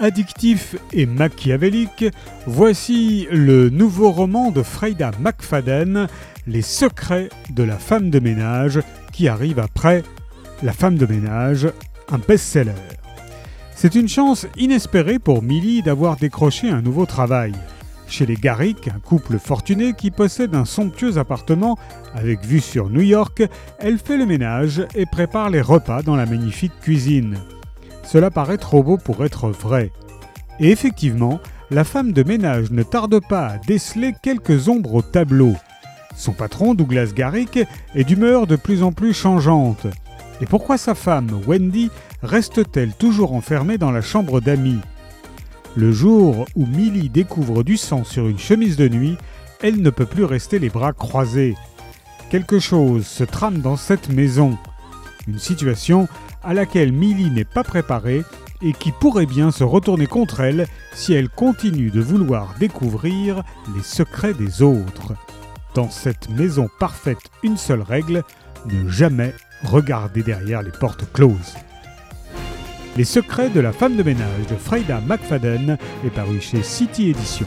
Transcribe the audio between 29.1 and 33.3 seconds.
être vrai. Et effectivement, la femme de ménage ne tarde